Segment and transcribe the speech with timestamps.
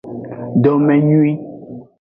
[0.63, 1.31] Domenyui.